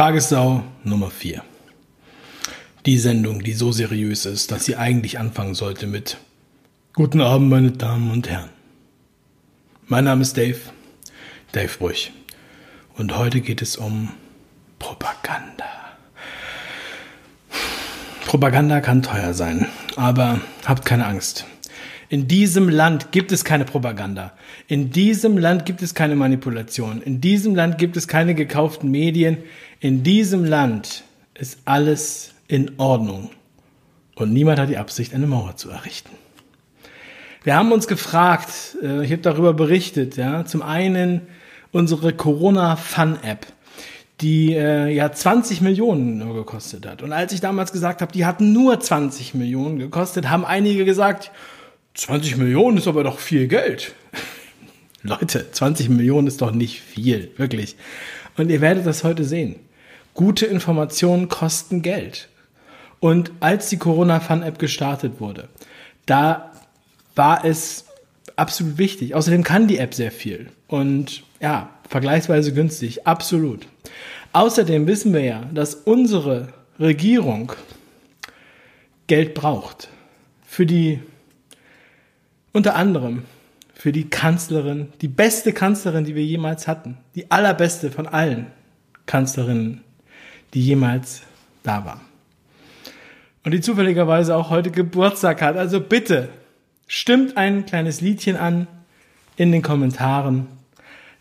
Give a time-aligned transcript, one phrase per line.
[0.00, 1.42] Tagessau Nummer 4.
[2.86, 6.16] Die Sendung, die so seriös ist, dass sie eigentlich anfangen sollte mit
[6.94, 8.48] Guten Abend, meine Damen und Herren.
[9.88, 10.56] Mein Name ist Dave,
[11.52, 12.12] Dave Brüch.
[12.96, 14.08] Und heute geht es um
[14.78, 15.66] Propaganda.
[18.24, 21.44] Propaganda kann teuer sein, aber habt keine Angst.
[22.08, 24.32] In diesem Land gibt es keine Propaganda.
[24.66, 27.02] In diesem Land gibt es keine Manipulation.
[27.02, 29.36] In diesem Land gibt es keine gekauften Medien.
[29.82, 33.30] In diesem Land ist alles in Ordnung.
[34.14, 36.10] Und niemand hat die Absicht, eine Mauer zu errichten.
[37.44, 41.22] Wir haben uns gefragt, äh, ich habe darüber berichtet, ja, zum einen
[41.72, 43.46] unsere Corona-Fun-App,
[44.20, 47.02] die äh, ja 20 Millionen nur gekostet hat.
[47.02, 51.30] Und als ich damals gesagt habe, die hat nur 20 Millionen gekostet, haben einige gesagt,
[51.94, 53.94] 20 Millionen ist aber doch viel Geld.
[55.02, 57.76] Leute, 20 Millionen ist doch nicht viel, wirklich.
[58.36, 59.56] Und ihr werdet das heute sehen.
[60.14, 62.28] Gute Informationen kosten Geld.
[62.98, 65.48] Und als die Corona Fun App gestartet wurde,
[66.06, 66.52] da
[67.14, 67.86] war es
[68.36, 69.14] absolut wichtig.
[69.14, 70.50] Außerdem kann die App sehr viel.
[70.66, 73.06] Und ja, vergleichsweise günstig.
[73.06, 73.66] Absolut.
[74.32, 77.52] Außerdem wissen wir ja, dass unsere Regierung
[79.06, 79.88] Geld braucht.
[80.44, 81.00] Für die
[82.52, 83.24] unter anderem
[83.80, 88.48] für die Kanzlerin, die beste Kanzlerin, die wir jemals hatten, die allerbeste von allen
[89.06, 89.80] Kanzlerinnen,
[90.54, 91.22] die jemals
[91.62, 92.00] da war.
[93.44, 95.56] Und die zufälligerweise auch heute Geburtstag hat.
[95.56, 96.28] Also bitte,
[96.86, 98.66] stimmt ein kleines Liedchen an
[99.36, 100.46] in den Kommentaren.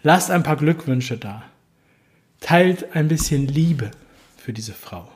[0.03, 1.43] Lasst ein paar Glückwünsche da.
[2.41, 3.91] Teilt ein bisschen Liebe
[4.37, 5.09] für diese Frau.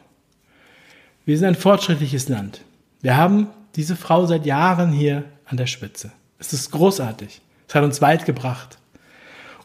[1.25, 2.61] Wir sind ein fortschrittliches Land.
[3.01, 6.11] Wir haben diese Frau seit Jahren hier an der Spitze.
[6.39, 7.41] Es ist großartig.
[7.67, 8.77] Es hat uns weit gebracht.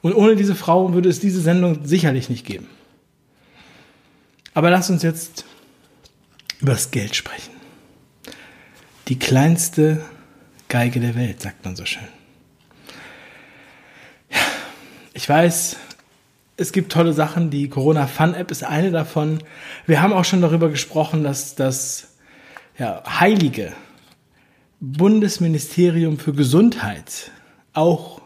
[0.02, 2.68] Und ohne diese Frau würde es diese Sendung sicherlich nicht geben.
[4.58, 5.44] Aber lass uns jetzt
[6.58, 7.52] über das Geld sprechen.
[9.06, 10.04] Die kleinste
[10.66, 12.08] Geige der Welt, sagt man so schön.
[14.28, 14.40] Ja,
[15.12, 15.76] ich weiß,
[16.56, 17.50] es gibt tolle Sachen.
[17.50, 19.44] Die Corona Fun App ist eine davon.
[19.86, 22.14] Wir haben auch schon darüber gesprochen, dass das
[22.76, 23.74] ja, Heilige
[24.80, 27.30] Bundesministerium für Gesundheit
[27.74, 28.20] auch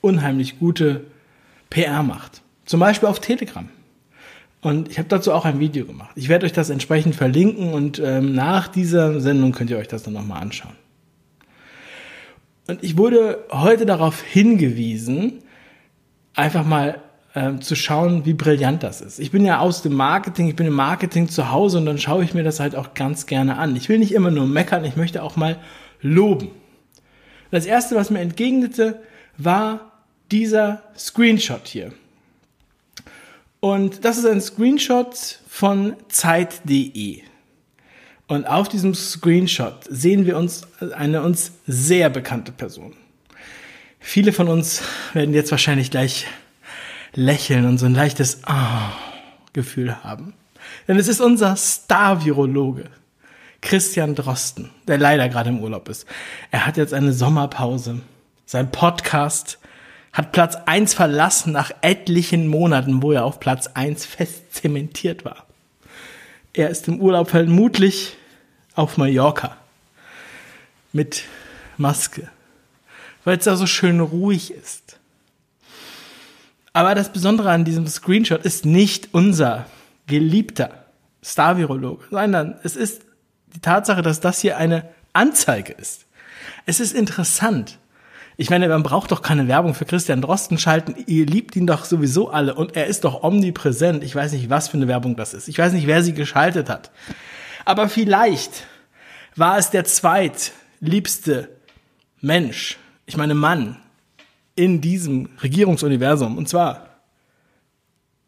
[0.00, 1.06] unheimlich gute
[1.70, 2.42] PR macht.
[2.64, 3.68] Zum Beispiel auf Telegram.
[4.62, 6.12] Und ich habe dazu auch ein Video gemacht.
[6.14, 10.04] Ich werde euch das entsprechend verlinken und ähm, nach dieser Sendung könnt ihr euch das
[10.04, 10.76] dann nochmal anschauen.
[12.68, 15.40] Und ich wurde heute darauf hingewiesen,
[16.34, 17.02] einfach mal
[17.34, 19.18] ähm, zu schauen, wie brillant das ist.
[19.18, 22.22] Ich bin ja aus dem Marketing, ich bin im Marketing zu Hause und dann schaue
[22.22, 23.74] ich mir das halt auch ganz gerne an.
[23.74, 25.58] Ich will nicht immer nur meckern, ich möchte auch mal
[26.00, 26.50] loben.
[27.50, 29.02] Das erste, was mir entgegnete,
[29.36, 29.92] war
[30.30, 31.92] dieser Screenshot hier.
[33.64, 37.22] Und das ist ein Screenshot von Zeit.de.
[38.26, 42.96] Und auf diesem Screenshot sehen wir uns eine uns sehr bekannte Person.
[44.00, 46.26] Viele von uns werden jetzt wahrscheinlich gleich
[47.14, 50.34] lächeln und so ein leichtes oh Gefühl haben.
[50.88, 52.90] Denn es ist unser Star-Virologe,
[53.60, 56.04] Christian Drosten, der leider gerade im Urlaub ist.
[56.50, 58.00] Er hat jetzt eine Sommerpause.
[58.44, 59.60] Sein Podcast
[60.12, 65.46] hat Platz eins verlassen nach etlichen Monaten, wo er auf Platz eins fest zementiert war.
[66.52, 68.16] Er ist im Urlaub vermutlich
[68.74, 69.56] auf Mallorca
[70.92, 71.24] mit
[71.78, 72.28] Maske,
[73.24, 74.98] weil es da so schön ruhig ist.
[76.74, 79.66] Aber das Besondere an diesem Screenshot ist nicht unser
[80.06, 80.84] geliebter
[81.24, 83.02] Star-Virologe, sondern es ist
[83.54, 86.06] die Tatsache, dass das hier eine Anzeige ist.
[86.66, 87.78] Es ist interessant.
[88.42, 90.96] Ich meine, man braucht doch keine Werbung für Christian Drosten schalten.
[91.06, 94.02] Ihr liebt ihn doch sowieso alle und er ist doch omnipräsent.
[94.02, 95.46] Ich weiß nicht, was für eine Werbung das ist.
[95.46, 96.90] Ich weiß nicht, wer sie geschaltet hat.
[97.64, 98.66] Aber vielleicht
[99.36, 101.50] war es der zweitliebste
[102.20, 103.76] Mensch, ich meine Mann,
[104.56, 106.36] in diesem Regierungsuniversum.
[106.36, 106.88] Und zwar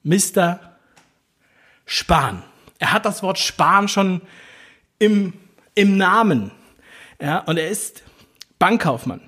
[0.04, 0.60] Mr.
[1.86, 2.44] Spahn.
[2.78, 4.20] Er hat das Wort Spahn schon
[5.00, 5.32] im,
[5.74, 6.52] im Namen.
[7.20, 8.04] Ja, und er ist
[8.60, 9.20] Bankkaufmann.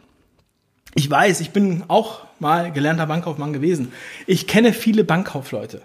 [0.97, 3.93] Ich weiß, ich bin auch mal gelernter Bankkaufmann gewesen.
[4.27, 5.83] Ich kenne viele Bankkaufleute.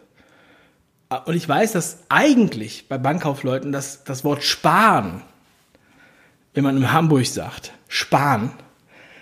[1.26, 5.22] Und ich weiß, dass eigentlich bei Bankkaufleuten das, das Wort sparen,
[6.54, 8.52] wenn man in Hamburg sagt, sparen,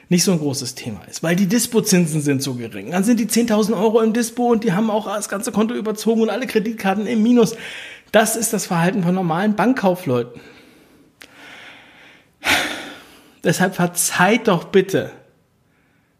[0.09, 2.91] nicht so ein großes Thema ist, weil die Dispozinsen sind so gering.
[2.91, 6.21] Dann sind die 10.000 Euro im Dispo und die haben auch das ganze Konto überzogen
[6.21, 7.55] und alle Kreditkarten im Minus.
[8.11, 10.39] Das ist das Verhalten von normalen Bankkaufleuten.
[13.43, 15.11] Deshalb verzeiht doch bitte,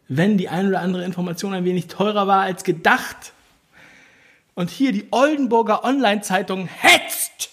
[0.10, 3.32] wenn die ein oder andere Information ein wenig teurer war als gedacht.
[4.56, 7.52] Und hier die Oldenburger Online-Zeitung hetzt.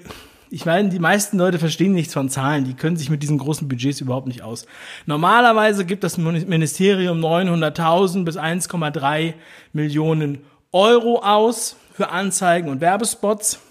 [0.49, 2.65] ich meine, die meisten Leute verstehen nichts von Zahlen.
[2.65, 4.65] Die können sich mit diesen großen Budgets überhaupt nicht aus.
[5.05, 9.35] Normalerweise gibt das Ministerium 900.000 bis 1,3
[9.71, 10.39] Millionen
[10.73, 13.61] Euro aus für Anzeigen und Werbespots.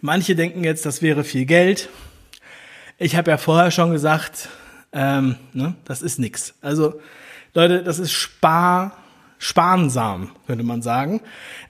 [0.00, 1.90] Manche denken jetzt, das wäre viel Geld.
[2.98, 4.48] Ich habe ja vorher schon gesagt,
[4.92, 6.54] ähm, ne, das ist nix.
[6.60, 7.00] Also
[7.54, 8.96] Leute, das ist spar,
[9.38, 11.20] sparsam, könnte man sagen.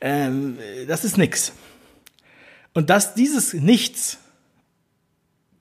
[0.01, 1.53] Ähm, das ist nix.
[2.75, 4.19] Und dass dieses Nichts,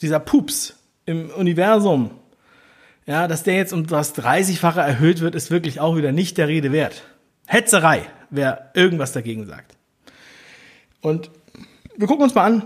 [0.02, 0.76] dieser Pups
[1.06, 2.12] im Universum,
[3.06, 6.48] ja, dass der jetzt um das 30-fache erhöht wird, ist wirklich auch wieder nicht der
[6.48, 7.04] Rede wert.
[7.48, 9.76] Hetzerei, wer irgendwas dagegen sagt.
[11.02, 11.32] Und
[11.98, 12.66] wir gucken uns mal an,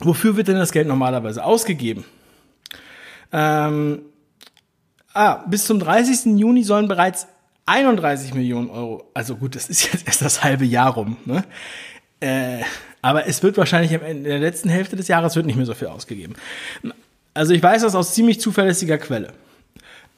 [0.00, 2.04] wofür wird denn das Geld normalerweise ausgegeben?
[3.32, 4.02] Ähm,
[5.14, 6.38] ah, bis zum 30.
[6.38, 7.26] Juni sollen bereits
[7.66, 11.44] 31 Millionen Euro, also gut, das ist jetzt erst das halbe Jahr rum, ne?
[12.20, 12.62] Äh,
[13.02, 15.88] aber es wird wahrscheinlich in der letzten Hälfte des Jahres wird nicht mehr so viel
[15.88, 16.34] ausgegeben.
[17.34, 19.32] Also ich weiß das aus ziemlich zuverlässiger Quelle.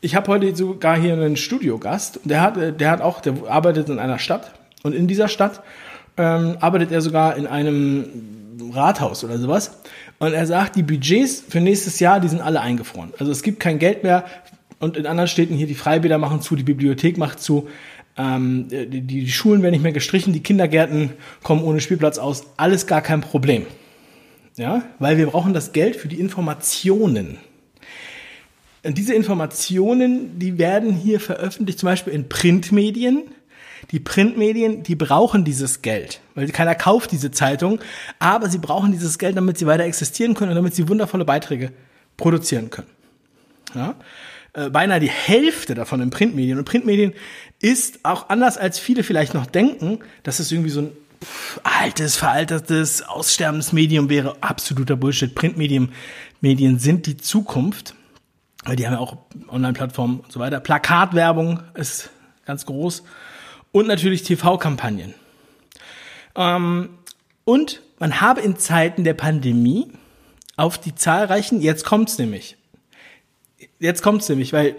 [0.02, 3.98] Ich habe heute sogar hier einen Studiogast, der hat, der hat auch, der arbeitet in
[3.98, 4.52] einer Stadt
[4.82, 5.62] und in dieser Stadt
[6.18, 8.04] ähm, arbeitet er sogar in einem
[8.72, 9.78] Rathaus oder sowas.
[10.18, 13.12] Und er sagt, die Budgets für nächstes Jahr, die sind alle eingefroren.
[13.18, 14.24] Also es gibt kein Geld mehr.
[14.84, 17.68] Und in anderen Städten hier, die Freibäder machen zu, die Bibliothek macht zu,
[18.18, 22.44] ähm, die, die Schulen werden nicht mehr gestrichen, die Kindergärten kommen ohne Spielplatz aus.
[22.58, 23.64] Alles gar kein Problem.
[24.56, 27.38] Ja, weil wir brauchen das Geld für die Informationen.
[28.84, 33.22] Und diese Informationen, die werden hier veröffentlicht, zum Beispiel in Printmedien.
[33.90, 37.80] Die Printmedien, die brauchen dieses Geld, weil keiner kauft diese Zeitung,
[38.18, 41.72] aber sie brauchen dieses Geld, damit sie weiter existieren können und damit sie wundervolle Beiträge
[42.18, 42.88] produzieren können.
[43.74, 43.94] Ja?
[44.54, 46.58] Äh, beinahe die Hälfte davon in Printmedien.
[46.58, 47.12] Und Printmedien
[47.60, 50.92] ist auch anders als viele vielleicht noch denken, dass es irgendwie so ein
[51.62, 54.36] altes, veraltetes, aussterbendes Medium wäre.
[54.40, 55.34] Absoluter Bullshit.
[55.34, 55.92] Printmedien
[56.40, 57.94] Medien sind die Zukunft.
[58.64, 59.16] Weil die haben ja auch
[59.48, 60.60] Online-Plattformen und so weiter.
[60.60, 62.10] Plakatwerbung ist
[62.46, 63.02] ganz groß.
[63.72, 65.14] Und natürlich TV-Kampagnen.
[66.36, 66.90] Ähm,
[67.44, 69.88] und man habe in Zeiten der Pandemie
[70.56, 72.56] auf die zahlreichen, jetzt kommt's nämlich,
[73.78, 74.76] jetzt kommt's nämlich, weil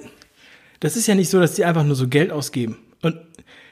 [0.79, 2.77] das ist ja nicht so, dass die einfach nur so Geld ausgeben.
[3.01, 3.17] Und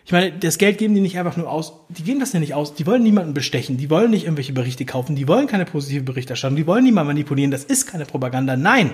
[0.05, 2.53] ich meine, das Geld geben die nicht einfach nur aus, die geben das ja nicht
[2.53, 6.03] aus, die wollen niemanden bestechen, die wollen nicht irgendwelche Berichte kaufen, die wollen keine positive
[6.03, 8.91] Berichterstattung, die wollen niemanden manipulieren, das ist keine Propaganda, nein.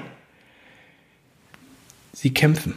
[2.13, 2.75] Sie kämpfen.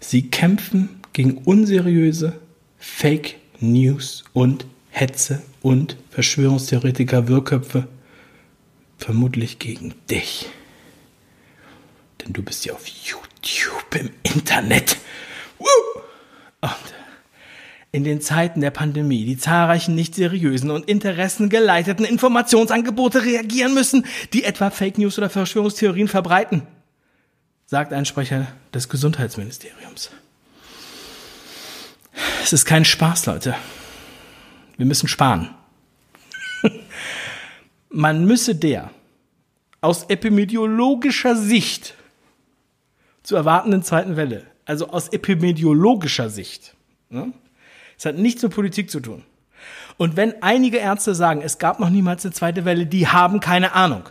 [0.00, 2.38] Sie kämpfen gegen unseriöse
[2.78, 7.86] Fake News und Hetze und Verschwörungstheoretiker, Wirrköpfe,
[8.98, 10.46] vermutlich gegen dich.
[12.24, 14.96] Denn du bist ja auf YouTube im Internet.
[15.58, 16.70] Und
[17.92, 24.44] in den Zeiten der Pandemie die zahlreichen nicht seriösen und interessengeleiteten Informationsangebote reagieren müssen, die
[24.44, 26.62] etwa Fake News oder Verschwörungstheorien verbreiten,
[27.66, 30.10] sagt ein Sprecher des Gesundheitsministeriums.
[32.42, 33.56] Es ist kein Spaß, Leute.
[34.76, 35.50] Wir müssen sparen.
[37.90, 38.90] Man müsse der
[39.80, 41.94] aus epidemiologischer Sicht
[43.22, 46.74] zu erwartenden zweiten Welle, also aus epidemiologischer Sicht,
[47.08, 47.32] ne?
[47.96, 49.24] es hat nichts mit Politik zu tun.
[49.98, 53.74] Und wenn einige Ärzte sagen, es gab noch niemals eine zweite Welle, die haben keine
[53.74, 54.08] Ahnung.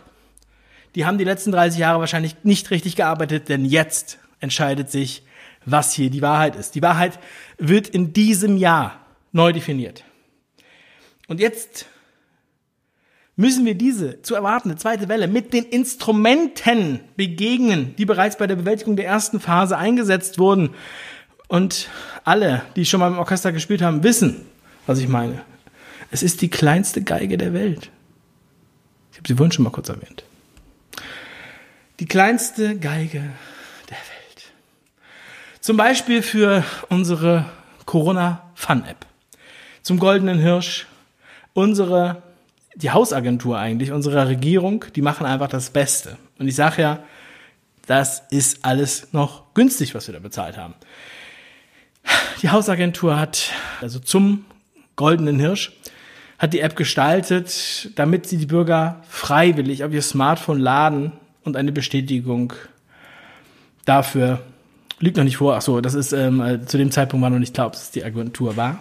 [0.94, 5.24] Die haben die letzten 30 Jahre wahrscheinlich nicht richtig gearbeitet, denn jetzt entscheidet sich,
[5.64, 6.74] was hier die Wahrheit ist.
[6.74, 7.18] Die Wahrheit
[7.58, 9.00] wird in diesem Jahr
[9.32, 10.04] neu definiert.
[11.28, 11.86] Und jetzt
[13.40, 18.56] müssen wir diese zu erwartende zweite Welle mit den Instrumenten begegnen, die bereits bei der
[18.56, 20.70] Bewältigung der ersten Phase eingesetzt wurden.
[21.48, 21.88] Und
[22.24, 24.42] alle, die schon mal im Orchester gespielt haben, wissen,
[24.86, 25.42] was ich meine.
[26.10, 27.90] Es ist die kleinste Geige der Welt.
[29.12, 30.22] Ich habe sie vorhin schon mal kurz erwähnt.
[31.98, 33.22] Die kleinste Geige
[35.60, 37.44] zum Beispiel für unsere
[37.84, 39.04] Corona Fun App.
[39.82, 40.86] Zum Goldenen Hirsch.
[41.52, 42.22] Unsere,
[42.82, 46.16] die Hausagentur eigentlich, unsere Regierung, die machen einfach das Beste.
[46.38, 47.02] Und ich sage ja,
[47.86, 50.74] das ist alles noch günstig, was wir da bezahlt haben.
[52.42, 54.44] Die Hausagentur hat, also zum
[54.96, 55.72] goldenen Hirsch,
[56.38, 61.12] hat die App gestaltet, damit sie die Bürger freiwillig auf ihr Smartphone laden
[61.44, 62.54] und eine Bestätigung
[63.84, 64.40] dafür
[65.00, 65.56] liegt noch nicht vor.
[65.56, 67.90] Ach so, das ist ähm, äh, zu dem Zeitpunkt war noch nicht klar, ob es
[67.90, 68.78] die Agentur war.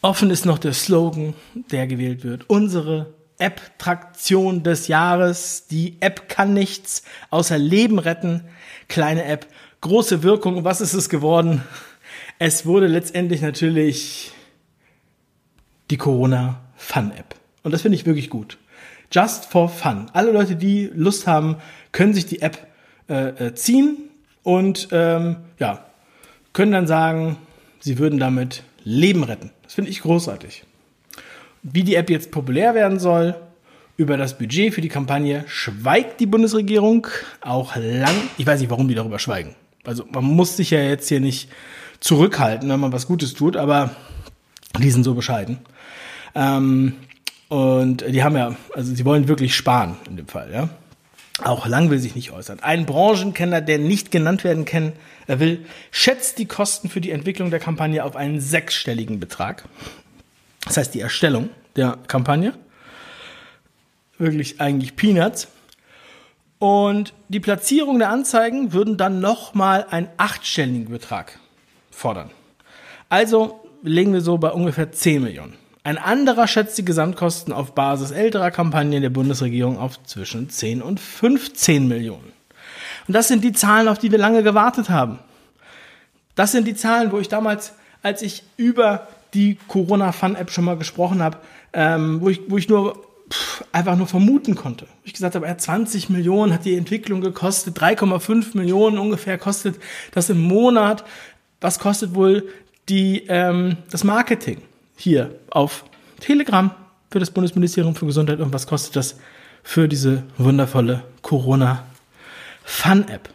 [0.00, 2.48] Offen ist noch der Slogan, der gewählt wird.
[2.48, 5.66] Unsere App-Traktion des Jahres.
[5.68, 8.44] Die App kann nichts außer Leben retten.
[8.86, 9.46] Kleine App,
[9.80, 10.64] große Wirkung.
[10.64, 11.62] Was ist es geworden?
[12.38, 14.32] Es wurde letztendlich natürlich
[15.90, 17.34] die Corona Fun App.
[17.64, 18.58] Und das finde ich wirklich gut.
[19.10, 20.10] Just for fun.
[20.12, 21.56] Alle Leute, die Lust haben,
[21.90, 22.68] können sich die App
[23.08, 23.96] äh, äh, ziehen
[24.44, 25.86] und ähm, ja,
[26.52, 27.36] können dann sagen,
[27.80, 29.50] sie würden damit Leben retten.
[29.68, 30.64] Das finde ich großartig.
[31.62, 33.34] Wie die App jetzt populär werden soll,
[33.98, 37.06] über das Budget für die Kampagne schweigt die Bundesregierung
[37.42, 38.14] auch lang.
[38.38, 39.54] Ich weiß nicht, warum die darüber schweigen.
[39.84, 41.50] Also man muss sich ja jetzt hier nicht
[42.00, 43.90] zurückhalten, wenn man was Gutes tut, aber
[44.78, 45.58] die sind so bescheiden.
[46.34, 46.94] Ähm,
[47.48, 50.70] und die haben ja, also sie wollen wirklich sparen in dem Fall, ja.
[51.44, 52.60] Auch Lang will sich nicht äußern.
[52.60, 54.92] Ein Branchenkenner, der nicht genannt werden kann,
[55.26, 59.64] er will, schätzt die Kosten für die Entwicklung der Kampagne auf einen sechsstelligen Betrag.
[60.64, 62.54] Das heißt, die Erstellung der Kampagne.
[64.18, 65.48] Wirklich eigentlich Peanuts.
[66.58, 71.38] Und die Platzierung der Anzeigen würden dann nochmal einen achtstelligen Betrag
[71.92, 72.30] fordern.
[73.08, 75.54] Also legen wir so bei ungefähr 10 Millionen.
[75.84, 81.00] Ein anderer schätzt die Gesamtkosten auf Basis älterer Kampagnen der Bundesregierung auf zwischen 10 und
[81.00, 82.32] 15 Millionen.
[83.06, 85.18] Und das sind die Zahlen, auf die wir lange gewartet haben.
[86.34, 91.22] Das sind die Zahlen, wo ich damals, als ich über die Corona-Fun-App schon mal gesprochen
[91.22, 91.38] habe,
[91.72, 94.86] ähm, wo, ich, wo ich nur pff, einfach nur vermuten konnte.
[95.04, 99.76] Ich gesagt habe, ja, 20 Millionen hat die Entwicklung gekostet, 3,5 Millionen ungefähr kostet
[100.12, 101.04] das im Monat.
[101.60, 102.48] Was kostet wohl
[102.88, 104.62] die, ähm, das Marketing?
[104.98, 105.84] Hier auf
[106.20, 106.70] Telegram
[107.10, 109.16] für das Bundesministerium für Gesundheit und was kostet das
[109.62, 111.84] für diese wundervolle Corona
[112.64, 113.30] Fun App.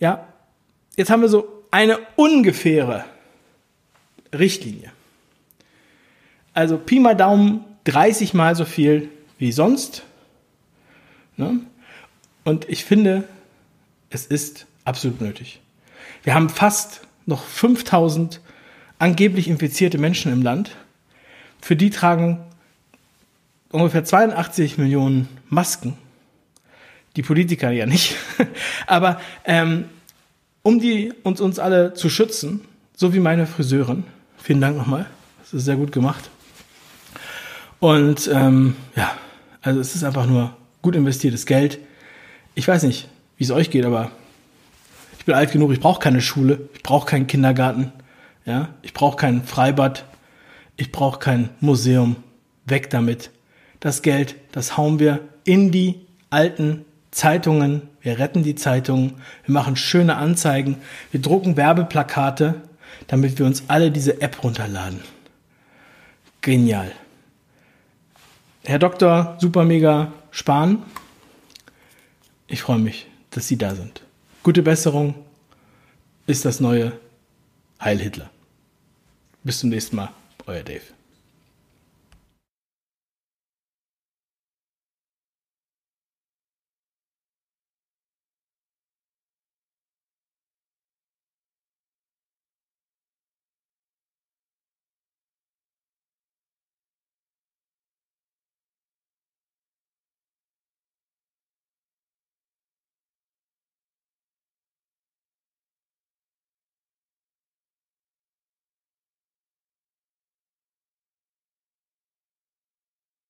[0.00, 0.26] Ja,
[0.96, 3.04] jetzt haben wir so eine ungefähre
[4.32, 4.90] Richtlinie.
[6.54, 10.02] Also Pi mal Daumen 30 mal so viel wie sonst.
[11.36, 11.60] Ne?
[12.44, 13.24] Und ich finde,
[14.10, 15.60] es ist absolut nötig.
[16.24, 18.40] Wir haben fast noch 5000
[19.00, 20.76] angeblich infizierte Menschen im Land.
[21.60, 22.38] Für die tragen
[23.72, 25.96] ungefähr 82 Millionen Masken.
[27.16, 28.14] Die Politiker ja nicht.
[28.86, 29.86] Aber ähm,
[30.62, 32.60] um die uns, uns alle zu schützen,
[32.94, 34.04] so wie meine Friseurin,
[34.36, 35.06] vielen Dank nochmal,
[35.40, 36.30] das ist sehr gut gemacht.
[37.80, 39.16] Und ähm, ja,
[39.62, 41.78] also es ist einfach nur gut investiertes Geld.
[42.54, 44.10] Ich weiß nicht, wie es euch geht, aber
[45.18, 47.92] ich bin alt genug, ich brauche keine Schule, ich brauche keinen Kindergarten.
[48.44, 50.04] Ja, ich brauche kein Freibad,
[50.76, 52.16] ich brauche kein Museum.
[52.64, 53.30] Weg damit.
[53.80, 57.82] Das Geld, das hauen wir in die alten Zeitungen.
[58.00, 59.14] Wir retten die Zeitungen.
[59.44, 60.76] Wir machen schöne Anzeigen.
[61.10, 62.62] Wir drucken Werbeplakate,
[63.08, 65.00] damit wir uns alle diese App runterladen.
[66.40, 66.92] Genial.
[68.64, 69.36] Herr Dr.
[69.38, 70.82] Super Mega Spahn,
[72.46, 74.02] ich freue mich, dass Sie da sind.
[74.42, 75.14] Gute Besserung
[76.26, 76.92] ist das neue
[77.80, 78.30] Heil Hitler.
[79.42, 80.10] Bis zum nächsten Mal,
[80.46, 80.82] euer Dave.